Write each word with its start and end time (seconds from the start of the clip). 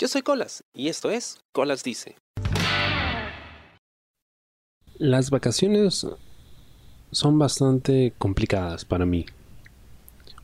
Yo 0.00 0.06
soy 0.06 0.22
Colas 0.22 0.62
y 0.72 0.86
esto 0.86 1.10
es 1.10 1.40
Colas 1.50 1.82
Dice. 1.82 2.14
Las 4.96 5.30
vacaciones 5.30 6.06
son 7.10 7.36
bastante 7.36 8.12
complicadas 8.16 8.84
para 8.84 9.06
mí. 9.06 9.26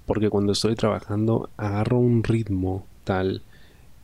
Porque 0.06 0.28
cuando 0.28 0.54
estoy 0.54 0.74
trabajando 0.74 1.50
agarro 1.56 1.98
un 1.98 2.24
ritmo 2.24 2.84
tal 3.04 3.42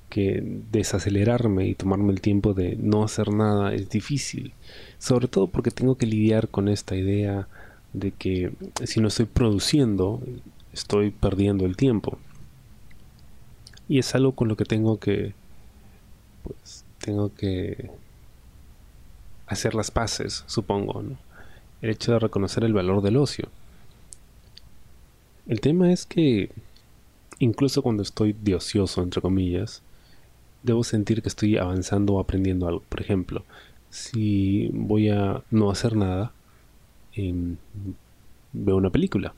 que 0.08 0.40
desacelerarme 0.70 1.66
y 1.66 1.74
tomarme 1.74 2.12
el 2.12 2.20
tiempo 2.20 2.54
de 2.54 2.76
no 2.76 3.02
hacer 3.02 3.32
nada 3.32 3.74
es 3.74 3.90
difícil. 3.90 4.52
Sobre 5.00 5.26
todo 5.26 5.48
porque 5.48 5.72
tengo 5.72 5.96
que 5.96 6.06
lidiar 6.06 6.46
con 6.46 6.68
esta 6.68 6.94
idea 6.94 7.48
de 7.92 8.12
que 8.12 8.52
si 8.84 9.00
no 9.00 9.08
estoy 9.08 9.26
produciendo, 9.26 10.22
estoy 10.72 11.10
perdiendo 11.10 11.66
el 11.66 11.76
tiempo. 11.76 12.20
Y 13.88 13.98
es 13.98 14.14
algo 14.14 14.36
con 14.36 14.46
lo 14.46 14.56
que 14.56 14.64
tengo 14.64 15.00
que, 15.00 15.34
pues, 16.42 16.84
tengo 16.98 17.34
que 17.34 17.90
hacer 19.46 19.74
las 19.74 19.90
paces, 19.90 20.44
supongo, 20.46 21.02
El 21.82 21.90
hecho 21.90 22.12
de 22.12 22.18
reconocer 22.18 22.64
el 22.64 22.72
valor 22.72 23.02
del 23.02 23.16
ocio. 23.16 23.48
El 25.46 25.60
tema 25.60 25.92
es 25.92 26.06
que, 26.06 26.50
incluso 27.38 27.82
cuando 27.82 28.02
estoy 28.02 28.32
de 28.32 28.54
ocioso, 28.54 29.02
entre 29.02 29.20
comillas, 29.20 29.82
debo 30.62 30.84
sentir 30.84 31.22
que 31.22 31.28
estoy 31.28 31.56
avanzando 31.56 32.14
o 32.14 32.20
aprendiendo 32.20 32.68
algo. 32.68 32.82
Por 32.88 33.00
ejemplo, 33.00 33.44
si 33.88 34.70
voy 34.72 35.08
a 35.08 35.42
no 35.50 35.70
hacer 35.70 35.96
nada, 35.96 36.32
em, 37.14 37.56
veo 38.52 38.76
una 38.76 38.90
película 38.90 39.34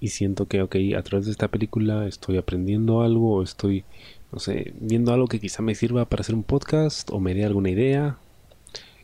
y 0.00 0.08
siento 0.08 0.46
que, 0.46 0.62
ok, 0.62 0.76
a 0.96 1.02
través 1.02 1.26
de 1.26 1.32
esta 1.32 1.48
película 1.48 2.06
estoy 2.06 2.38
aprendiendo 2.38 3.02
algo 3.02 3.36
o 3.36 3.42
estoy, 3.42 3.84
no 4.32 4.38
sé, 4.38 4.72
viendo 4.80 5.12
algo 5.12 5.26
que 5.26 5.40
quizá 5.40 5.62
me 5.62 5.74
sirva 5.74 6.04
para 6.04 6.20
hacer 6.20 6.34
un 6.34 6.42
podcast 6.42 7.10
o 7.10 7.20
me 7.20 7.34
dé 7.34 7.44
alguna 7.44 7.70
idea. 7.70 8.18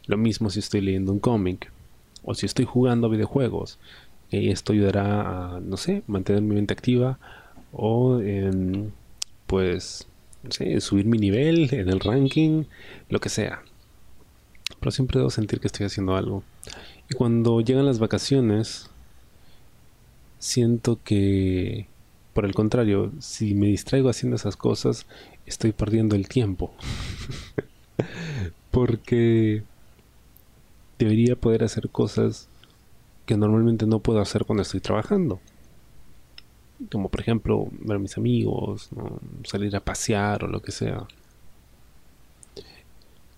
Lo 0.06 0.16
mismo 0.16 0.50
si 0.50 0.60
estoy 0.60 0.80
leyendo 0.80 1.12
un 1.12 1.18
cómic 1.18 1.72
o 2.22 2.34
si 2.34 2.46
estoy 2.46 2.64
jugando 2.64 3.08
videojuegos. 3.08 3.78
Eh, 4.30 4.50
esto 4.50 4.72
ayudará 4.72 5.56
a, 5.56 5.60
no 5.60 5.76
sé, 5.76 6.02
mantener 6.06 6.42
mi 6.42 6.54
mente 6.54 6.74
activa 6.74 7.18
o, 7.72 8.20
pues, 9.46 10.06
no 10.42 10.50
sé, 10.50 10.80
subir 10.80 11.06
mi 11.06 11.18
nivel 11.18 11.72
en 11.74 11.88
el 11.88 12.00
ranking, 12.00 12.64
lo 13.08 13.20
que 13.20 13.28
sea. 13.28 13.62
Pero 14.80 14.90
siempre 14.90 15.18
debo 15.18 15.30
sentir 15.30 15.60
que 15.60 15.66
estoy 15.66 15.86
haciendo 15.86 16.16
algo. 16.16 16.42
Y 17.10 17.14
cuando 17.14 17.60
llegan 17.60 17.86
las 17.86 17.98
vacaciones, 17.98 18.90
siento 20.38 21.00
que, 21.04 21.86
por 22.36 22.44
el 22.44 22.54
contrario, 22.54 23.12
si 23.18 23.54
me 23.54 23.68
distraigo 23.68 24.10
haciendo 24.10 24.36
esas 24.36 24.58
cosas, 24.58 25.06
estoy 25.46 25.72
perdiendo 25.72 26.14
el 26.14 26.28
tiempo. 26.28 26.70
Porque 28.70 29.62
debería 30.98 31.34
poder 31.34 31.64
hacer 31.64 31.88
cosas 31.88 32.50
que 33.24 33.38
normalmente 33.38 33.86
no 33.86 34.00
puedo 34.00 34.20
hacer 34.20 34.44
cuando 34.44 34.64
estoy 34.64 34.80
trabajando. 34.80 35.40
Como 36.92 37.08
por 37.08 37.22
ejemplo 37.22 37.68
ver 37.80 37.96
a 37.96 38.00
mis 38.00 38.18
amigos, 38.18 38.90
salir 39.44 39.74
a 39.74 39.80
pasear 39.80 40.44
o 40.44 40.46
lo 40.46 40.60
que 40.60 40.72
sea. 40.72 41.08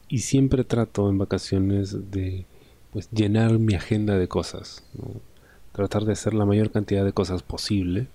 Y 0.08 0.18
siempre 0.18 0.64
trato 0.64 1.08
en 1.08 1.18
vacaciones 1.18 2.10
de 2.10 2.46
pues 2.92 3.08
llenar 3.12 3.60
mi 3.60 3.74
agenda 3.74 4.18
de 4.18 4.26
cosas 4.26 4.82
tratar 5.78 6.04
de 6.04 6.12
hacer 6.12 6.34
la 6.34 6.44
mayor 6.44 6.72
cantidad 6.72 7.04
de 7.04 7.12
cosas 7.12 7.44
posible 7.44 8.08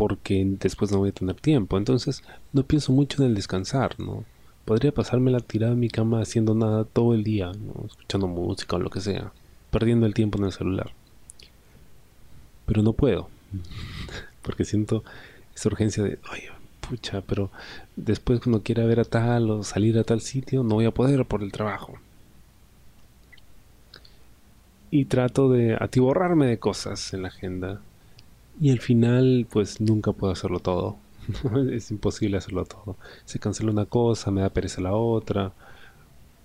porque 0.00 0.42
después 0.58 0.90
no 0.90 0.96
voy 0.96 1.10
a 1.10 1.12
tener 1.12 1.36
tiempo. 1.36 1.76
Entonces 1.76 2.22
no 2.54 2.62
pienso 2.62 2.90
mucho 2.90 3.22
en 3.22 3.28
el 3.28 3.34
descansar, 3.34 4.00
¿no? 4.00 4.24
Podría 4.64 4.92
pasarme 4.92 5.30
la 5.30 5.40
tirada 5.40 5.74
en 5.74 5.80
mi 5.80 5.90
cama 5.90 6.22
haciendo 6.22 6.54
nada 6.54 6.84
todo 6.84 7.12
el 7.12 7.22
día, 7.22 7.52
escuchando 7.86 8.26
música 8.26 8.76
o 8.76 8.78
lo 8.78 8.88
que 8.88 9.02
sea, 9.02 9.30
perdiendo 9.70 10.06
el 10.06 10.14
tiempo 10.14 10.38
en 10.38 10.46
el 10.46 10.52
celular. 10.52 10.90
Pero 12.64 12.82
no 12.82 12.94
puedo, 12.94 13.28
porque 14.40 14.64
siento 14.64 15.04
esa 15.54 15.68
urgencia 15.68 16.02
de, 16.02 16.18
oye, 16.32 16.48
pucha, 16.80 17.20
pero 17.20 17.50
después 17.94 18.40
cuando 18.40 18.62
quiera 18.62 18.86
ver 18.86 19.00
a 19.00 19.04
tal 19.04 19.50
o 19.50 19.62
salir 19.64 19.98
a 19.98 20.04
tal 20.04 20.22
sitio, 20.22 20.62
no 20.62 20.76
voy 20.76 20.86
a 20.86 20.94
poder 20.94 21.26
por 21.26 21.42
el 21.42 21.52
trabajo 21.52 21.98
y 24.90 25.04
trato 25.04 25.50
de 25.50 25.76
atiborrarme 25.78 26.46
de 26.46 26.58
cosas 26.58 27.12
en 27.12 27.20
la 27.22 27.28
agenda. 27.28 27.82
Y 28.60 28.70
al 28.70 28.80
final, 28.80 29.46
pues 29.50 29.80
nunca 29.80 30.12
puedo 30.12 30.32
hacerlo 30.32 30.60
todo. 30.60 30.96
es 31.72 31.90
imposible 31.90 32.36
hacerlo 32.36 32.64
todo. 32.64 32.96
Se 33.24 33.38
cancela 33.38 33.70
una 33.70 33.86
cosa, 33.86 34.30
me 34.30 34.42
da 34.42 34.50
pereza 34.50 34.80
la 34.80 34.92
otra. 34.92 35.52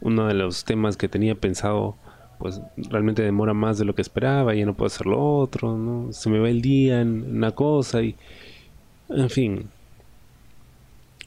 Uno 0.01 0.27
de 0.27 0.33
los 0.33 0.63
temas 0.63 0.97
que 0.97 1.09
tenía 1.09 1.35
pensado, 1.35 1.95
pues 2.39 2.61
realmente 2.77 3.21
demora 3.21 3.53
más 3.53 3.77
de 3.77 3.85
lo 3.85 3.95
que 3.95 4.01
esperaba 4.01 4.55
y 4.55 4.59
ya 4.59 4.65
no 4.65 4.75
puedo 4.75 4.87
hacer 4.87 5.07
lo 5.07 5.21
otro, 5.39 5.77
¿no? 5.77 6.13
Se 6.13 6.29
me 6.29 6.39
va 6.39 6.49
el 6.49 6.61
día 6.61 7.01
en 7.01 7.35
una 7.37 7.51
cosa 7.51 8.01
y... 8.01 8.15
En 9.09 9.29
fin. 9.29 9.69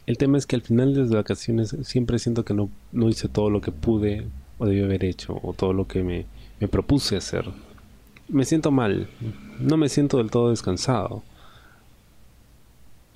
El 0.06 0.16
tema 0.16 0.38
es 0.38 0.46
que 0.46 0.56
al 0.56 0.62
final 0.62 0.94
de 0.94 1.00
las 1.02 1.10
vacaciones 1.10 1.76
siempre 1.82 2.18
siento 2.18 2.44
que 2.44 2.54
no, 2.54 2.70
no 2.92 3.08
hice 3.08 3.28
todo 3.28 3.50
lo 3.50 3.60
que 3.60 3.72
pude 3.72 4.26
o 4.58 4.66
debí 4.66 4.82
haber 4.82 5.04
hecho 5.04 5.38
o 5.42 5.52
todo 5.52 5.72
lo 5.74 5.86
que 5.86 6.02
me 6.02 6.26
me 6.60 6.68
propuse 6.68 7.16
hacer. 7.16 7.44
Me 8.28 8.44
siento 8.44 8.70
mal, 8.70 9.08
no 9.58 9.76
me 9.78 9.88
siento 9.88 10.18
del 10.18 10.30
todo 10.30 10.50
descansado. 10.50 11.22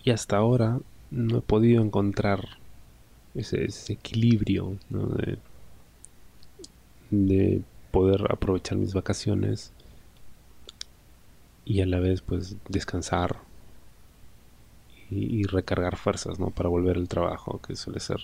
Y 0.05 0.11
hasta 0.11 0.39
ahora 0.39 0.81
no 1.11 1.39
he 1.39 1.43
podido 1.43 1.83
encontrar 1.83 2.59
ese, 3.34 3.67
equilibrio 3.93 4.77
de, 7.11 7.62
poder 7.91 8.33
aprovechar 8.33 8.78
mis 8.78 8.95
vacaciones 8.95 9.72
y 11.65 11.83
a 11.83 11.87
la 11.87 12.01
vez 12.01 12.22
pues 12.22 12.56
descansar 12.69 13.37
y, 15.11 15.45
recargar 15.45 15.97
fuerzas 15.97 16.39
¿no? 16.39 16.49
para 16.49 16.71
volver 16.71 16.97
al 16.97 17.06
trabajo 17.09 17.61
que 17.61 17.77
suele 17.77 18.01
ser 18.01 18.19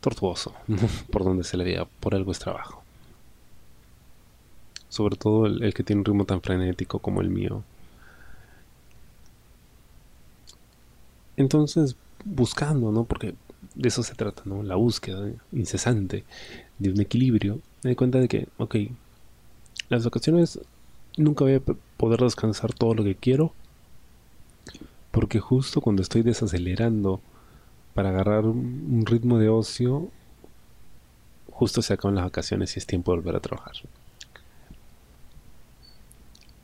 tortuoso 0.00 0.54
por 1.12 1.24
donde 1.24 1.44
se 1.44 1.58
le 1.58 1.64
vea 1.64 1.84
por 1.84 2.14
algo 2.14 2.32
es 2.32 2.38
trabajo 2.38 2.79
sobre 4.90 5.16
todo 5.16 5.46
el, 5.46 5.72
que 5.72 5.84
tiene 5.84 6.00
un 6.00 6.04
ritmo 6.04 6.26
tan 6.26 6.42
frenético 6.42 6.98
como 6.98 7.22
el 7.22 7.30
mío. 7.30 7.62
Entonces, 11.36 11.96
buscando, 12.24 12.92
¿no? 12.92 13.04
Porque 13.04 13.34
de 13.74 13.88
eso 13.88 14.02
se 14.02 14.14
trata, 14.14 14.42
¿no? 14.44 14.62
La 14.62 14.74
búsqueda 14.74 15.30
incesante 15.52 16.24
de 16.78 16.90
un 16.90 17.00
equilibrio. 17.00 17.60
Me 17.82 17.90
di 17.90 17.96
cuenta 17.96 18.18
de 18.18 18.28
que, 18.28 18.48
ok, 18.58 18.76
las 19.88 20.04
vacaciones 20.04 20.60
nunca 21.16 21.44
voy 21.44 21.54
a 21.54 21.62
poder 21.96 22.20
descansar 22.20 22.74
todo 22.74 22.94
lo 22.94 23.04
que 23.04 23.14
quiero. 23.14 23.54
Porque 25.12 25.40
justo 25.40 25.80
cuando 25.80 26.02
estoy 26.02 26.22
desacelerando 26.22 27.20
para 27.94 28.10
agarrar 28.10 28.44
un 28.44 29.04
ritmo 29.06 29.38
de 29.38 29.48
ocio, 29.48 30.10
justo 31.50 31.80
se 31.82 31.94
acaban 31.94 32.16
las 32.16 32.24
vacaciones 32.24 32.74
y 32.76 32.80
es 32.80 32.86
tiempo 32.86 33.12
de 33.12 33.18
volver 33.18 33.36
a 33.36 33.40
trabajar. 33.40 33.74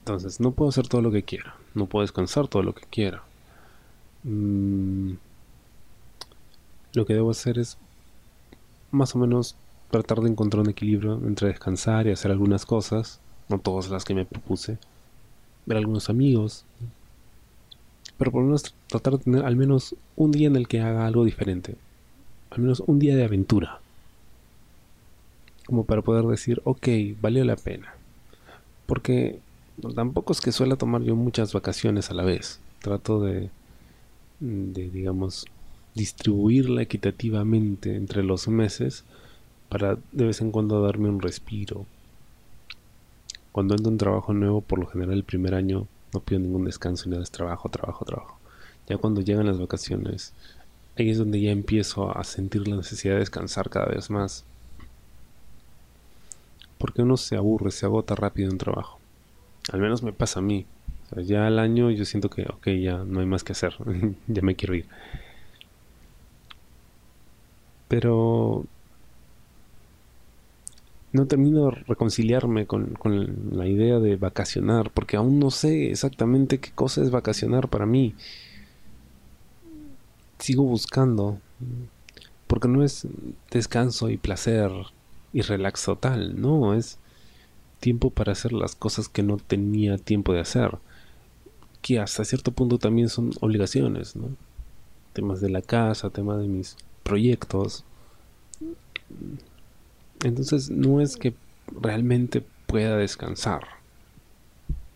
Entonces, 0.06 0.38
no 0.38 0.52
puedo 0.52 0.68
hacer 0.68 0.86
todo 0.86 1.02
lo 1.02 1.10
que 1.10 1.24
quiera. 1.24 1.56
No 1.74 1.86
puedo 1.86 2.02
descansar 2.02 2.46
todo 2.46 2.62
lo 2.62 2.76
que 2.76 2.86
quiera. 2.88 3.24
Mm, 4.22 5.14
lo 6.94 7.04
que 7.04 7.14
debo 7.14 7.32
hacer 7.32 7.58
es 7.58 7.76
más 8.92 9.16
o 9.16 9.18
menos 9.18 9.56
tratar 9.90 10.20
de 10.20 10.28
encontrar 10.28 10.62
un 10.62 10.70
equilibrio 10.70 11.14
entre 11.26 11.48
descansar 11.48 12.06
y 12.06 12.12
hacer 12.12 12.30
algunas 12.30 12.64
cosas, 12.64 13.18
no 13.48 13.58
todas 13.58 13.90
las 13.90 14.04
que 14.04 14.14
me 14.14 14.24
propuse, 14.24 14.78
ver 15.66 15.76
a 15.76 15.80
algunos 15.80 16.08
amigos, 16.08 16.64
pero 18.16 18.30
por 18.30 18.42
lo 18.42 18.46
menos 18.46 18.76
tratar 18.86 19.14
de 19.14 19.24
tener 19.24 19.44
al 19.44 19.56
menos 19.56 19.96
un 20.14 20.30
día 20.30 20.46
en 20.46 20.54
el 20.54 20.68
que 20.68 20.80
haga 20.80 21.04
algo 21.04 21.24
diferente, 21.24 21.74
al 22.50 22.60
menos 22.60 22.78
un 22.86 23.00
día 23.00 23.16
de 23.16 23.24
aventura, 23.24 23.80
como 25.66 25.84
para 25.84 26.02
poder 26.02 26.24
decir, 26.26 26.62
ok, 26.62 26.86
valió 27.20 27.44
la 27.44 27.56
pena, 27.56 27.92
porque 28.86 29.40
tampoco 29.94 30.32
es 30.32 30.40
que 30.40 30.52
suela 30.52 30.76
tomar 30.76 31.02
yo 31.02 31.16
muchas 31.16 31.52
vacaciones 31.52 32.10
a 32.10 32.14
la 32.14 32.24
vez. 32.24 32.60
Trato 32.80 33.20
de, 33.20 33.50
de 34.40 34.90
digamos, 34.90 35.46
distribuirla 35.94 36.82
equitativamente 36.82 37.96
entre 37.96 38.22
los 38.22 38.48
meses 38.48 39.04
para 39.68 39.96
de 40.12 40.24
vez 40.24 40.40
en 40.40 40.50
cuando 40.50 40.82
darme 40.82 41.08
un 41.08 41.20
respiro. 41.20 41.86
Cuando 43.52 43.74
entro 43.74 43.90
en 43.90 43.98
trabajo 43.98 44.34
nuevo, 44.34 44.60
por 44.60 44.78
lo 44.78 44.86
general 44.86 45.14
el 45.14 45.24
primer 45.24 45.54
año 45.54 45.88
no 46.12 46.20
pido 46.20 46.40
ningún 46.40 46.66
descanso, 46.66 47.08
nada 47.08 47.22
es 47.22 47.30
trabajo, 47.30 47.68
trabajo, 47.68 48.04
trabajo. 48.04 48.38
Ya 48.88 48.98
cuando 48.98 49.20
llegan 49.20 49.46
las 49.46 49.58
vacaciones, 49.58 50.32
ahí 50.96 51.10
es 51.10 51.18
donde 51.18 51.40
ya 51.40 51.50
empiezo 51.50 52.16
a 52.16 52.22
sentir 52.24 52.68
la 52.68 52.76
necesidad 52.76 53.14
de 53.14 53.20
descansar 53.20 53.70
cada 53.70 53.86
vez 53.86 54.10
más. 54.10 54.44
Porque 56.78 57.02
uno 57.02 57.16
se 57.16 57.36
aburre, 57.36 57.70
se 57.70 57.86
agota 57.86 58.14
rápido 58.14 58.50
en 58.50 58.58
trabajo. 58.58 58.98
Al 59.72 59.80
menos 59.80 60.02
me 60.02 60.12
pasa 60.12 60.40
a 60.40 60.42
mí. 60.42 60.66
ya 61.16 61.46
al 61.46 61.58
año 61.58 61.90
yo 61.90 62.04
siento 62.04 62.30
que, 62.30 62.42
ok, 62.42 62.68
ya 62.80 63.04
no 63.04 63.20
hay 63.20 63.26
más 63.26 63.44
que 63.44 63.52
hacer. 63.52 63.74
ya 64.26 64.42
me 64.42 64.56
quiero 64.56 64.74
ir. 64.74 64.86
Pero 67.88 68.64
no 71.12 71.26
termino 71.26 71.66
de 71.66 71.70
reconciliarme 71.86 72.66
con, 72.66 72.94
con, 72.94 73.56
la 73.56 73.66
idea 73.66 73.98
de 73.98 74.16
vacacionar, 74.16 74.90
porque 74.90 75.16
aún 75.16 75.38
no 75.38 75.50
sé 75.50 75.90
exactamente 75.90 76.58
qué 76.58 76.70
cosa 76.72 77.02
es 77.02 77.10
vacacionar 77.10 77.68
para 77.68 77.86
mí. 77.86 78.14
Sigo 80.38 80.64
buscando, 80.64 81.38
porque 82.46 82.68
no 82.68 82.84
es 82.84 83.06
descanso 83.50 84.10
y 84.10 84.16
placer 84.18 84.70
y 85.32 85.40
relax 85.42 85.84
total, 85.84 86.40
no, 86.40 86.74
es 86.74 86.98
tiempo 87.80 88.10
para 88.10 88.32
hacer 88.32 88.52
las 88.52 88.74
cosas 88.74 89.08
que 89.08 89.22
no 89.22 89.36
tenía 89.36 89.98
tiempo 89.98 90.32
de 90.32 90.40
hacer, 90.40 90.78
que 91.82 91.98
hasta 92.00 92.24
cierto 92.24 92.52
punto 92.52 92.78
también 92.78 93.08
son 93.08 93.32
obligaciones, 93.40 94.16
¿no? 94.16 94.28
Temas 95.12 95.40
de 95.40 95.50
la 95.50 95.62
casa, 95.62 96.10
temas 96.10 96.40
de 96.40 96.48
mis 96.48 96.76
proyectos. 97.02 97.84
Entonces 100.24 100.70
no 100.70 101.00
es 101.00 101.16
que 101.16 101.34
realmente 101.80 102.42
pueda 102.66 102.96
descansar. 102.96 103.62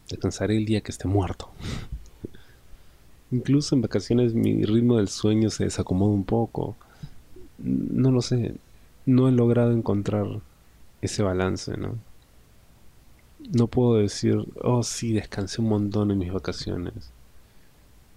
Descansaré 0.08 0.56
el 0.56 0.66
día 0.66 0.80
que 0.80 0.90
esté 0.90 1.06
muerto. 1.06 1.50
Incluso 3.30 3.76
en 3.76 3.82
vacaciones 3.82 4.34
mi 4.34 4.64
ritmo 4.64 4.96
del 4.96 5.08
sueño 5.08 5.50
se 5.50 5.64
desacomoda 5.64 6.12
un 6.12 6.24
poco. 6.24 6.76
No 7.58 8.10
lo 8.10 8.20
sé. 8.20 8.56
No 9.06 9.28
he 9.28 9.32
logrado 9.32 9.70
encontrar 9.72 10.26
ese 11.00 11.22
balance, 11.22 11.76
¿no? 11.76 11.94
No 13.52 13.66
puedo 13.66 13.96
decir, 13.96 14.44
oh 14.62 14.82
sí, 14.82 15.12
descansé 15.12 15.60
un 15.60 15.68
montón 15.68 16.10
en 16.10 16.18
mis 16.18 16.32
vacaciones. 16.32 17.10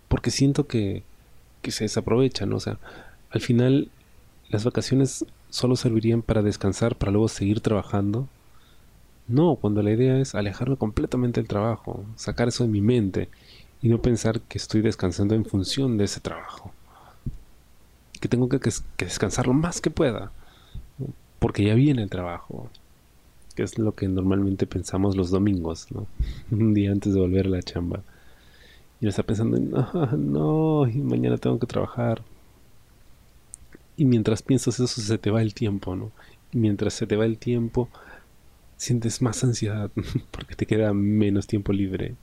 Porque 0.08 0.32
siento 0.32 0.68
que, 0.68 1.04
que 1.62 1.72
se 1.72 1.86
desaprovecha, 1.86 2.46
¿no? 2.46 2.58
O 2.58 2.60
sea, 2.60 2.78
al 3.32 3.42
final 3.42 3.90
las 4.50 4.64
vacaciones 4.64 5.26
solo 5.50 5.76
servirían 5.76 6.22
para 6.22 6.42
descansar 6.42 6.96
para 6.96 7.12
luego 7.12 7.28
seguir 7.28 7.62
trabajando. 7.62 8.28
No, 9.28 9.56
cuando 9.56 9.82
la 9.82 9.92
idea 9.92 10.20
es 10.20 10.36
alejarme 10.36 10.78
completamente 10.78 11.40
del 11.40 11.48
trabajo, 11.48 12.06
sacar 12.16 12.50
eso 12.50 12.64
de 12.64 12.70
mi 12.70 12.82
mente 12.82 13.30
y 13.82 13.90
no 13.90 14.02
pensar 14.02 14.42
que 14.42 14.58
estoy 14.58 14.82
descansando 14.82 15.36
en 15.36 15.46
función 15.46 15.98
de 15.98 16.06
ese 16.06 16.20
trabajo. 16.20 16.72
Que 18.20 18.28
tengo 18.28 18.48
que, 18.50 18.60
descansar 18.98 19.48
lo 19.48 19.54
más 19.54 19.82
que 19.82 19.90
pueda, 19.90 20.32
porque 21.40 21.66
ya 21.66 21.74
viene 21.74 22.04
el 22.04 22.10
trabajo, 22.10 22.70
que 23.56 23.64
es 23.64 23.78
lo 23.78 23.94
que 23.94 24.08
normalmente 24.08 24.68
pensamos 24.68 25.16
los 25.16 25.30
domingos, 25.30 25.88
¿no? 25.92 26.08
Un 26.52 26.74
día 26.74 26.92
antes 26.92 27.14
de 27.14 27.20
volver 27.20 27.48
a 27.48 27.50
la 27.50 27.62
chamba. 27.62 28.04
Y 29.00 29.06
uno 29.06 29.10
está 29.10 29.24
pensando, 29.24 29.58
no, 29.60 30.18
no, 30.18 30.92
mañana 31.04 31.38
tengo 31.38 31.60
que 31.60 31.68
trabajar. 31.68 32.24
Y 33.98 34.06
mientras 34.06 34.42
piensas 34.42 34.80
eso 34.80 35.02
se 35.02 35.18
te 35.18 35.30
va 35.30 35.42
el 35.42 35.54
tiempo, 35.54 35.96
¿no? 35.96 36.12
Y 36.52 36.58
mientras 36.58 36.94
se 36.94 37.06
te 37.06 37.16
va 37.16 37.26
el 37.26 37.38
tiempo, 37.38 37.90
sientes 38.78 39.22
más 39.22 39.44
ansiedad 39.44 39.92
porque 40.32 40.56
te 40.56 40.66
queda 40.66 40.94
menos 40.94 41.48
tiempo 41.48 41.74
libre. 41.74 42.16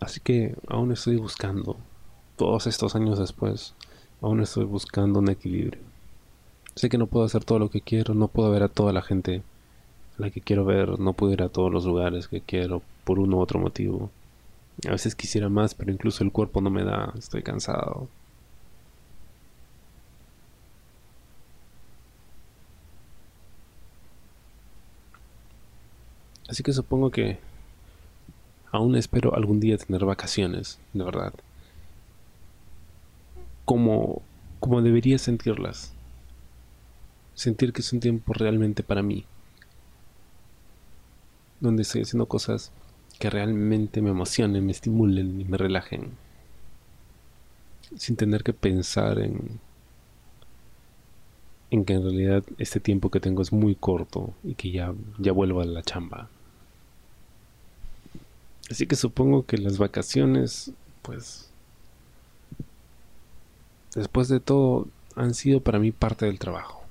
Así 0.00 0.20
que 0.20 0.54
aún 0.68 0.92
estoy 0.92 1.16
buscando, 1.16 1.76
todos 2.36 2.66
estos 2.66 2.94
años 2.94 3.18
después, 3.18 3.74
aún 4.20 4.40
estoy 4.40 4.64
buscando 4.64 5.18
un 5.20 5.30
equilibrio. 5.30 5.80
Sé 6.74 6.88
que 6.88 6.98
no 6.98 7.06
puedo 7.06 7.24
hacer 7.26 7.44
todo 7.44 7.58
lo 7.58 7.70
que 7.70 7.80
quiero, 7.80 8.14
no 8.14 8.28
puedo 8.28 8.50
ver 8.50 8.62
a 8.62 8.68
toda 8.68 8.92
la 8.92 9.02
gente 9.02 9.42
a 10.18 10.22
la 10.22 10.30
que 10.30 10.40
quiero 10.40 10.64
ver, 10.64 10.98
no 10.98 11.12
puedo 11.12 11.32
ir 11.32 11.42
a 11.42 11.48
todos 11.48 11.72
los 11.72 11.84
lugares 11.84 12.28
que 12.28 12.40
quiero 12.40 12.82
por 13.04 13.18
uno 13.18 13.38
u 13.38 13.40
otro 13.40 13.58
motivo. 13.58 14.10
A 14.86 14.92
veces 14.92 15.14
quisiera 15.14 15.48
más, 15.48 15.74
pero 15.74 15.92
incluso 15.92 16.22
el 16.24 16.32
cuerpo 16.32 16.60
no 16.60 16.70
me 16.70 16.84
da, 16.84 17.12
estoy 17.18 17.42
cansado. 17.42 18.08
Así 26.48 26.62
que 26.62 26.72
supongo 26.72 27.10
que 27.10 27.38
aún 28.72 28.96
espero 28.96 29.34
algún 29.34 29.60
día 29.60 29.76
tener 29.78 30.04
vacaciones, 30.04 30.78
de 30.92 31.04
verdad. 31.04 31.34
Como, 33.68 34.22
como 34.60 34.80
debería 34.80 35.18
sentirlas. 35.18 35.92
Sentir 37.34 37.74
que 37.74 37.82
es 37.82 37.92
un 37.92 38.00
tiempo 38.00 38.32
realmente 38.32 38.82
para 38.82 39.02
mí. 39.02 39.26
Donde 41.60 41.82
estoy 41.82 42.00
haciendo 42.00 42.24
cosas 42.24 42.72
que 43.18 43.28
realmente 43.28 44.00
me 44.00 44.08
emocionen, 44.08 44.64
me 44.64 44.72
estimulen 44.72 45.42
y 45.42 45.44
me 45.44 45.58
relajen. 45.58 46.12
Sin 47.94 48.16
tener 48.16 48.42
que 48.42 48.54
pensar 48.54 49.18
en, 49.18 49.60
en 51.70 51.84
que 51.84 51.92
en 51.92 52.04
realidad 52.04 52.44
este 52.56 52.80
tiempo 52.80 53.10
que 53.10 53.20
tengo 53.20 53.42
es 53.42 53.52
muy 53.52 53.74
corto 53.74 54.32
y 54.44 54.54
que 54.54 54.70
ya, 54.70 54.94
ya 55.18 55.32
vuelvo 55.32 55.60
a 55.60 55.66
la 55.66 55.82
chamba. 55.82 56.30
Así 58.70 58.86
que 58.86 58.96
supongo 58.96 59.44
que 59.44 59.58
las 59.58 59.76
vacaciones, 59.76 60.72
pues, 61.02 61.47
después 63.94 64.28
de 64.28 64.40
todo, 64.40 64.88
han 65.14 65.34
sido 65.34 65.60
para 65.60 65.78
mí 65.78 65.92
parte 65.92 66.26
del 66.26 66.38
trabajo. 66.38 66.82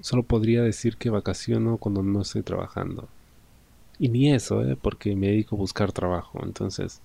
Solo 0.00 0.22
podría 0.22 0.62
decir 0.62 0.96
que 0.96 1.10
vacaciono 1.10 1.76
cuando 1.76 2.02
no 2.02 2.22
estoy 2.22 2.42
trabajando. 2.42 3.08
Y 3.98 4.08
ni 4.08 4.32
eso, 4.32 4.62
¿eh? 4.62 4.76
porque 4.80 5.16
me 5.16 5.28
dedico 5.28 5.56
a 5.56 5.58
buscar 5.58 5.92
trabajo. 5.92 6.40
Entonces, 6.44 7.00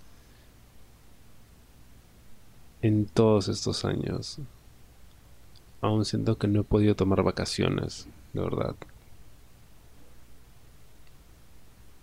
en 2.83 3.05
todos 3.05 3.47
estos 3.47 3.83
años, 3.85 4.39
aún 5.81 6.05
siento 6.05 6.37
que 6.37 6.47
no 6.47 6.61
he 6.61 6.63
podido 6.63 6.95
tomar 6.95 7.23
vacaciones, 7.23 8.07
de 8.33 8.41
verdad. 8.41 8.75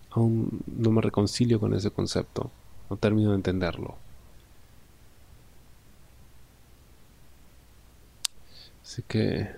Aún 0.09 0.61
no 0.67 0.91
me 0.91 1.01
reconcilio 1.01 1.59
con 1.59 1.73
ese 1.73 1.89
concepto, 1.89 2.51
no 2.89 2.97
termino 2.97 3.29
de 3.29 3.37
entenderlo. 3.37 3.95
Así 8.91 9.03
que 9.03 9.49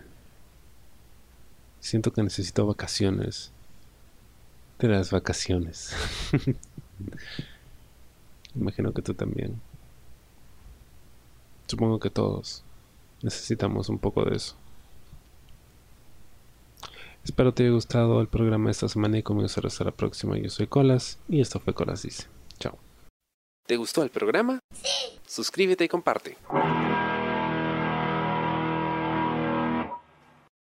siento 1.79 2.13
que 2.13 2.21
necesito 2.21 2.67
vacaciones 2.67 3.51
de 4.77 4.89
las 4.89 5.09
vacaciones. 5.09 5.95
Imagino 8.55 8.93
que 8.93 9.01
tú 9.01 9.15
también. 9.15 9.59
Supongo 11.65 11.99
que 11.99 12.11
todos 12.11 12.63
necesitamos 13.23 13.89
un 13.89 13.97
poco 13.97 14.23
de 14.23 14.35
eso. 14.35 14.55
Espero 17.23 17.55
te 17.55 17.63
haya 17.63 17.71
gustado 17.71 18.21
el 18.21 18.27
programa 18.27 18.65
de 18.65 18.73
esta 18.73 18.87
semana 18.87 19.17
y 19.17 19.23
conmigo 19.23 19.49
será 19.49 19.69
hasta 19.69 19.83
la 19.83 19.89
próxima. 19.89 20.37
Yo 20.37 20.51
soy 20.51 20.67
Colas 20.67 21.17
y 21.27 21.41
esto 21.41 21.59
fue 21.59 21.73
Colas 21.73 22.03
Dice. 22.03 22.27
Chao. 22.59 22.77
¿Te 23.65 23.77
gustó 23.77 24.03
el 24.03 24.11
programa? 24.11 24.59
Sí. 24.75 25.19
Suscríbete 25.25 25.85
y 25.85 25.87
comparte. 25.87 26.37